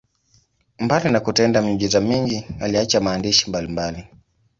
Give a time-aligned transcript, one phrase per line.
[0.79, 4.07] Mbali na kutenda miujiza mingi, aliacha maandishi mbalimbali.